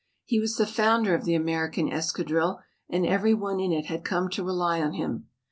[0.25, 2.59] He was the founder of the American escadrille
[2.89, 5.27] and every one in it had come to rely on him.